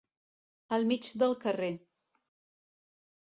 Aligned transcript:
Al 0.77 0.85
mig 0.91 1.09
del 1.23 1.35
carrer. 1.45 1.69